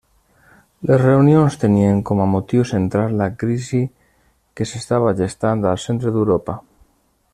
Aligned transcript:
Les 0.91 1.01
reunions 1.01 1.57
tenien 1.63 1.99
com 2.11 2.23
a 2.23 2.27
motiu 2.31 2.65
central 2.71 3.13
la 3.19 3.27
crisi 3.43 3.83
que 4.61 4.69
s'estava 4.71 5.13
gestant 5.21 5.69
al 5.75 5.83
centre 5.85 6.15
d'Europa. 6.17 6.57